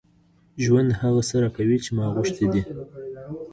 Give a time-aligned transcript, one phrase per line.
[0.63, 2.61] ژوند هغه څه راکوي چې ما غوښتي دي.